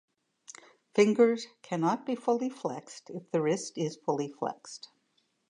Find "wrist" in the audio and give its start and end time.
3.39-3.73